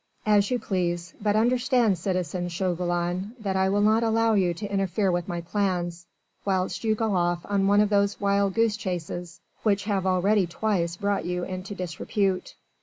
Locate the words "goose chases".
8.55-9.41